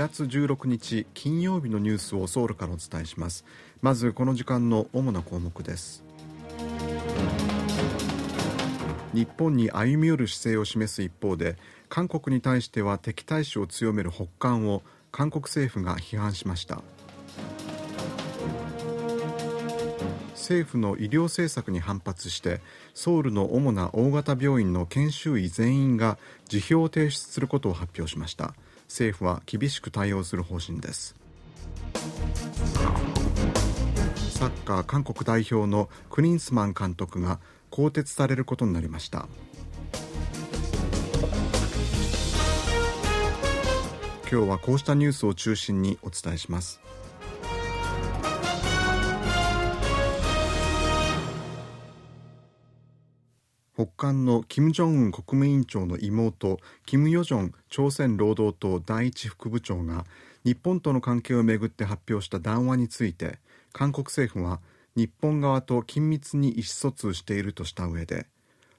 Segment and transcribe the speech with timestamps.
[0.00, 3.44] 月16日金曜日のニュースをソウルからお伝えします。
[3.82, 6.02] まずこの時間の主な項目です。
[9.12, 11.58] 日本に歩み寄る姿勢を示す一方で
[11.90, 14.80] 韓国に対しては敵対視を強める北韓を
[15.12, 16.82] 韓国政府が批判しました。
[20.32, 22.62] 政府の医療政策に反発して
[22.94, 26.16] ソウルの主な大型病院の研修医全員が
[26.48, 28.54] 辞表を提出することを発表しました。
[28.90, 31.14] 政府は厳しく対応する方針です。
[34.30, 37.38] サッカー韓国代表のクリンスマン監督が
[37.70, 39.28] 更迭されることになりました。
[44.30, 46.80] 今日はこうしたニュースを中心にお伝えします。
[53.80, 60.04] 北韓の金正恩国務委員長の妹金与正朝鮮労働党第一副部長が
[60.44, 63.38] 日本との関係をめぐって発表した談話について
[63.72, 64.60] 韓国政府は
[64.96, 68.26] 日本側と緊密に意思疎通しているとした上で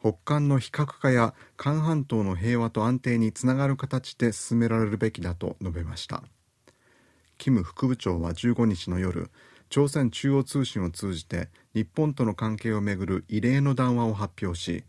[0.00, 6.22] 北韓の非核化や韓半島の平和と安定につながる形で進められるべきだと述べました。
[7.38, 9.30] キム副部長は15日の夜
[9.68, 14.84] 朝鮮中央通信を通じて日本との関係をめぐる異例の談話を発表し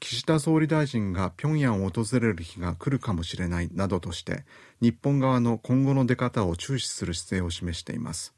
[0.00, 4.44] 岸田総理大臣が平壌を訪れる日が来るかもしれないなどとして
[4.80, 8.34] 日本側の今後の出方を注視する姿勢を示しています。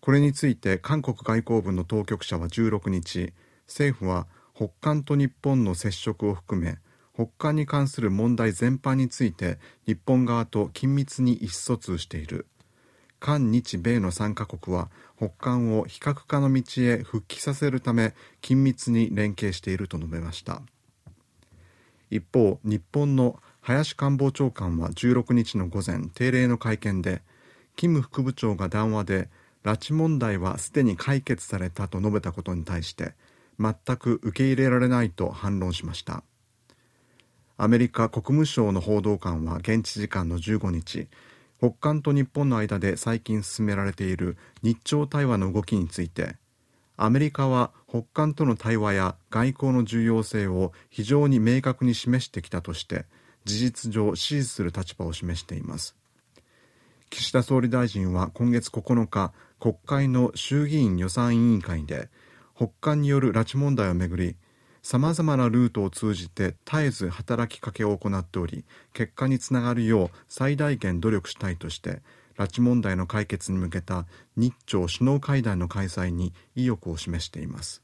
[0.00, 3.32] これについて韓国外交部の当局者は16日
[3.66, 6.78] 政府は北韓と日本の接触を含め
[7.14, 12.46] 北韓に関する問題全般について日本側と緊密に意思疎通している。
[13.20, 20.62] 韓日米の3カ国は北韓を非核化の道へ復帰させるため緊密に連携していると述べました。
[22.10, 27.22] 一方日本の林官房長官は16日の午前定例の会見で
[27.76, 29.28] キム副部長が談話で
[29.62, 33.12] 拉致問題はすでに解決されたと述べたことに対して
[33.58, 36.24] 全く受け入れられないと反論しました。
[37.58, 41.08] アメリカ国務省の報道官は現地時間の15日
[41.60, 46.36] 北韓と日本の間で最近進められている日朝対話の動きについて
[46.96, 53.04] アメリカは北韓との対話や外交の重要性を非常に明確に示してきたとして
[53.44, 55.96] 事実上支持する立場を示しています。
[57.10, 62.08] 岸田総理大臣は今月9日国会の衆議院予算委員会で
[62.56, 64.36] 北韓による拉致問題をめぐり
[64.82, 72.02] さまざまなルートを通じて絶えず働きかけを行っており結果につながるよう最大限努力したいとして
[72.36, 77.82] 拉致問題の解決に向けた日朝首脳会談の開催に意欲を示しています。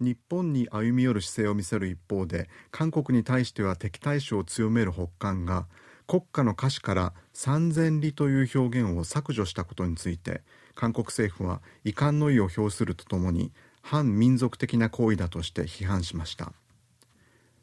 [0.00, 5.66] 日本に歩み寄る姿勢を見せる一方で韓国に対しては敵対視を強める北韓が
[6.06, 10.42] 国家の歌詞から三千里という表現を削除したことについて
[10.74, 13.52] 韓国政府は遺憾の意を表するとともに
[13.88, 16.52] 反民族的な行為だとして批判しました。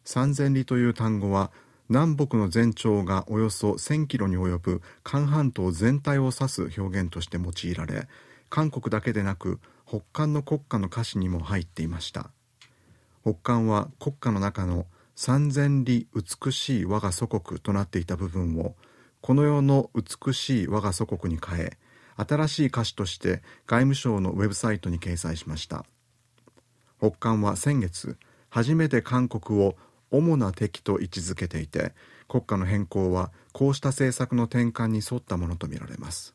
[0.03, 1.51] 三千里という単語は
[1.87, 8.07] 南北の全長がおよそ1000キロに及ぶ韓半島全体を指す表現として用いられ
[8.49, 12.31] 韓国だけでなく北韓の国歌の歌詞にも入っていました。
[13.21, 18.75] 北韓は国歌の中の三千里美しい我が祖国となっていた部分を
[19.21, 21.77] この世の美しい我が祖国に変え
[22.17, 25.85] 新しい歌詞として外務省のウェブサイトに掲載しました。
[26.99, 28.17] 北韓は先月
[28.49, 29.75] 初めて韓国を
[30.11, 31.93] 主な敵と位置づけていて
[32.27, 36.34] 国家の変更はこうした政策の転換に沿ったものとみられます。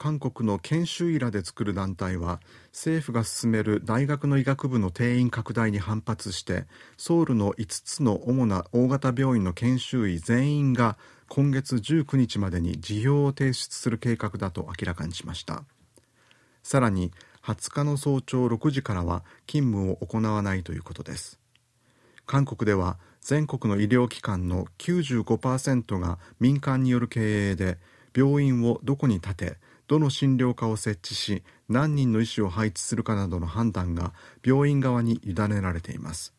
[0.00, 2.40] 韓国の研修医らで作る団体は
[2.72, 6.64] 政府が進める大学の医学部の定員拡大に反発して
[6.96, 10.96] ソウルの5つの主な大型病院の研修医全員が
[11.28, 15.64] 今月19日までに辞表を提出する計画だと明らかにしました。
[16.62, 17.12] さらに
[17.44, 21.38] 20日の早朝6時からは勤務を行わないということです。
[22.24, 27.76] 韓国では全国の医療機関の95%が民間による経営で
[28.16, 29.56] 病院をどこに建て
[29.90, 34.12] どの診療科を設置し何人の医師を配置するかなどの判断が
[34.44, 36.32] 病院側に委ねられています。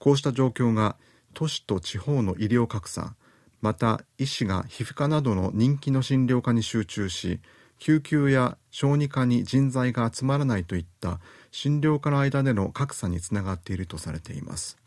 [0.00, 0.96] こうした状況が
[1.34, 3.14] 都市と地方の医療格差
[3.60, 7.38] また医師が皮膚科などの人気の診療科に集中し
[7.78, 11.20] 救急や小児科に人材が集まらないといった
[11.52, 14.83] 診療科の間での格差につながっているとされています。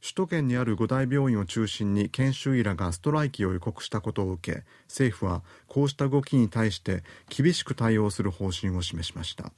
[0.00, 9.52] 首都圏にある五大病院を中心に研修医らがストライキを予告したことを受け政府はこうした動きに対して厳しく対応する方針を示しました。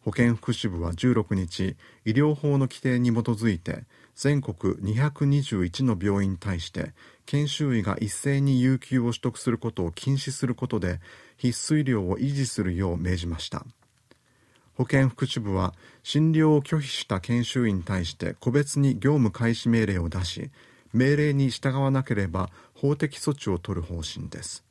[0.00, 6.92] 保健福祉部は16日医療法の規定に基づいて全国221の病院に対して
[7.24, 11.00] 研修医が一斉に有給を取得することを禁止することで
[11.38, 13.64] 必須医療を維持するよう命じました。
[14.76, 20.50] 保健福祉部は診療を拒否した研修医に対して個別に業務開始命令を出し
[20.92, 24.64] 命令に従わなければ法的措置を取る方針です。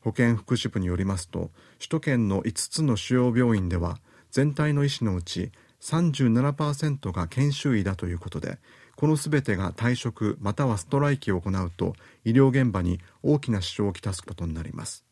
[0.00, 3.98] 保健福祉部によりますと首都圏の5つの主要病院では
[4.30, 5.52] 全体の医師のうち
[5.82, 8.58] 37%が研修医だということで
[8.96, 15.04] このすべてが退職またはストライキを行うと医療現場に大きな支障をきたすことになります。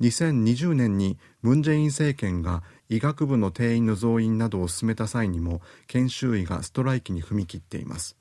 [0.00, 8.16] 2020年にムン・ジェイン政権が医学部の定員の増員などを進めた際にも研修医がストライキに踏み切っています。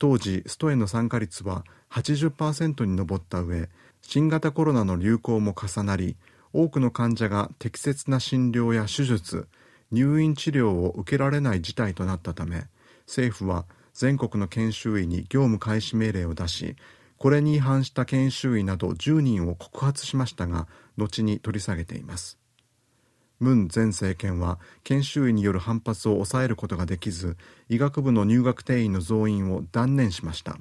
[0.00, 3.68] 当時ストへの参加率は80%に上った上
[4.00, 6.16] 新型コロナの流行も重なり
[6.54, 9.46] 多くの患者が適切な診療や手術
[9.92, 12.64] 入院治療を受けられない事態となったため
[13.06, 16.76] 政府は全国の研修医に業務開始命令を出し
[17.20, 22.38] これに違反した研修医など10人を告発しましたが後に取り下げています。
[23.40, 27.36] ムン前政権は研修医による反発を抑えることができず
[27.68, 30.56] 医学部の入学定員の増員を断念しました。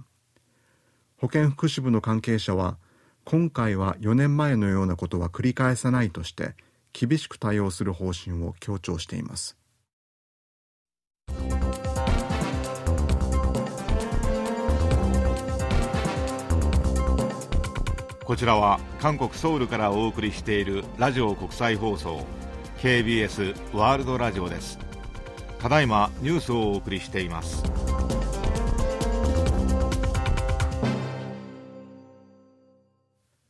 [1.16, 2.78] 保健福祉部の関係者は
[3.24, 6.56] 今回は4年前のようなことは繰り返さないとして
[6.92, 9.59] 厳しく対応する方針を強調しています。
[18.30, 22.24] こちらは韓国ソウルからお送りしているラジオ国際放送
[22.78, 24.78] KBS ワールドラジオです。
[25.58, 27.64] ただいまニュースをお送りしています。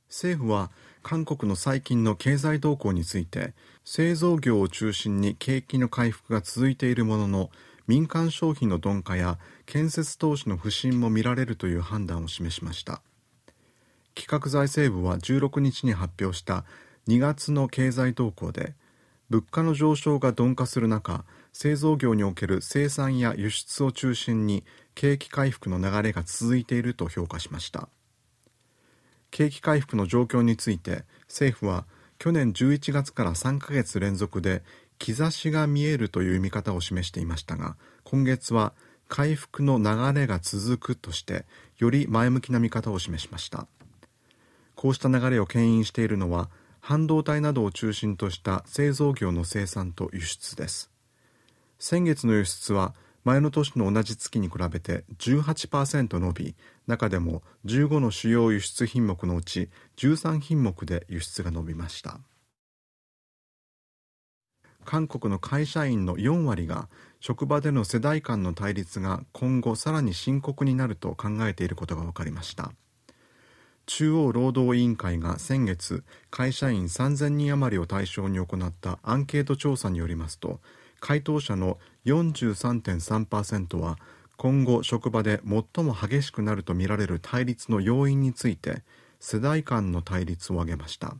[0.08, 0.72] 政府は
[1.04, 3.54] 韓国の最近の経済動向について
[3.84, 7.50] 製造業を中心に景気の回復が続いているものの
[7.86, 13.02] 民間消費の鈍化や建設投資の不振も見られるという判断を示しました。
[14.20, 16.66] 企画財政部は16日に発表した
[17.08, 18.74] 2月の経済動向で
[19.30, 21.24] 物価の上昇が鈍化する中
[21.54, 27.88] 製造業における生産や輸出を中心に景気回復の流れが続いていると評価しました。
[29.32, 31.86] 景気回復の状況について政府は
[32.18, 34.64] 去年11月から3ヶ月連続で
[34.98, 38.74] 兆しが見えるという見方を示していましたが今月は
[39.08, 41.46] 回復の流れが続くとして
[41.78, 43.68] より前向きな見方を示しました。
[44.80, 46.50] こうした流れを牽引しているのは
[46.80, 50.90] 半導体などを中心とした製造業の生産と輸出です。
[51.80, 52.96] 先月の輸出は
[53.26, 56.56] 前の年の同じ月に比べて18%伸び
[56.88, 62.22] 中でも15の主要輸出品目のうち13品目で輸出が伸びました。
[64.86, 66.88] 韓国の会社員の4割が
[67.20, 72.72] 職場での世代間の対立が今後さらに深刻になると考えていることが分かりました。
[73.92, 80.60] 中央労働委員会が先月会社員3000人余りを対象に行ったアンケート調査によりますと
[81.00, 83.98] 回答者の43.3%は
[84.38, 88.84] 今後職場で最も激しくなるとみられる対立の要因について
[89.20, 91.16] 世代間の対立を挙げました。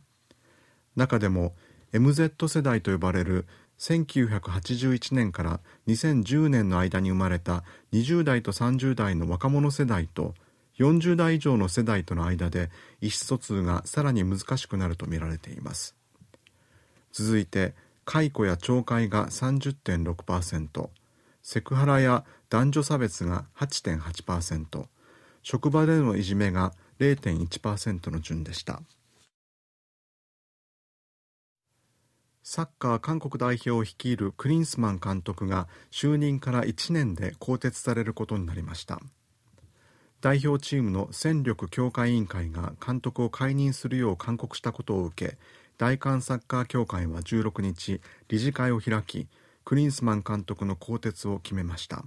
[0.94, 1.54] 中でも
[1.92, 3.46] MZ 世代と呼ばれる
[3.80, 10.34] 1981年から2010年の間に生まれた20代と30代の若者世代と
[10.80, 12.70] 40代以上の世代との間で
[13.02, 15.94] 意思疎通がさらに難しくなるとみられています。
[17.12, 17.74] 続いて
[18.06, 20.88] 解雇や懲戒が30.6%
[21.42, 24.86] セクハラや男女差別が8.8%
[25.42, 28.80] 職場でのいじめが0.1%の順でした。
[32.42, 38.98] サッカー韓国代表を率いるクリンスマン監督が就任から1年で更迭されることになりました。
[40.20, 45.38] 代表チームの戦力強化委員会が監督を解任するよう勧告したことを受け
[45.78, 49.28] 大韓サッカー協会は16日理事会を開き
[49.64, 52.04] クリンスマン監督の更迭を決めました。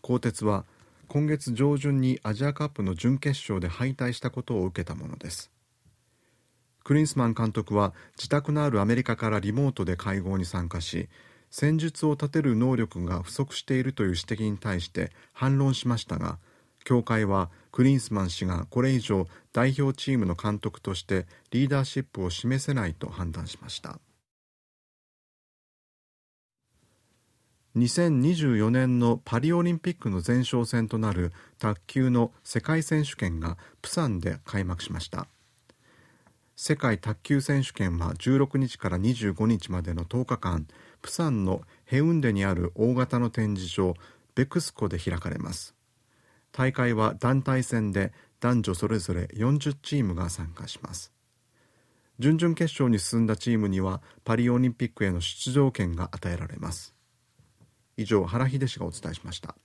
[0.00, 0.64] 更迭は
[1.08, 5.50] 今月上旬にアジアカップの準決勝で敗退したことを受けたものです。
[6.84, 11.08] クリンスマン監督は自宅のあるアメリカからリモートで会合に参加し
[11.50, 16.38] 戦術を立てる能力が不足しているという指摘に対して反論しましたが
[16.84, 23.98] 協会はクリンスマン氏がこれ以上代表チームの監督としてリーダーシップを示せないと判断しました。
[27.76, 35.26] 2024年のパリオリンピックの前哨戦となる卓球の世界選手権がプサンで開幕しました。
[36.54, 40.68] 世界卓球選手権は16日から25日までの10日間
[41.02, 43.94] プサンのヘウンデにある大型の展示場
[44.36, 45.74] ベクスコで開かれます。
[46.56, 51.12] 大会は団体戦で男女それぞれ40チームが参加します。
[52.20, 56.94] 準々決勝に進んだチームにはパリオリンピックへの出場権が与えられます。
[57.96, 59.56] 以上原秀氏がお伝えしました。